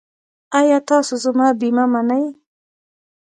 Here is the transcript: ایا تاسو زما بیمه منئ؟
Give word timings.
ایا 0.59 0.77
تاسو 0.89 1.13
زما 1.23 1.47
بیمه 1.59 1.85
منئ؟ 1.91 2.25